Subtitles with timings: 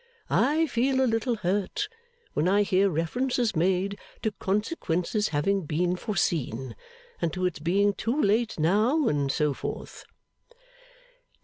[0.31, 1.87] I feel a little hurt
[2.33, 6.75] when I hear references made to consequences having been foreseen,
[7.21, 10.05] and to its being too late now, and so forth.